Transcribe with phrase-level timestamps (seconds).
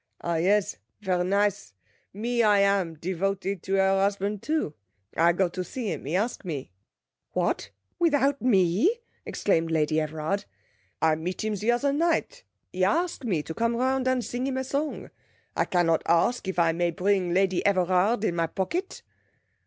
[0.23, 1.75] 'Oh yes, ver' nice.
[2.11, 4.73] Me, I am devoted to 'er husband too.
[5.15, 6.05] I go to see him.
[6.05, 6.71] He ask me.'
[7.33, 10.45] 'What, without me?' exclaimed Lady Everard.
[11.03, 12.43] 'I meet him the other night.
[12.73, 15.11] He ask me to come round and sing him a song.
[15.55, 19.03] I cannot ask if I may bring Lady Everard in my pocket.'